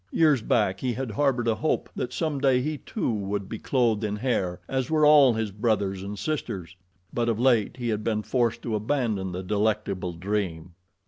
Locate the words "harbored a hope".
1.11-1.87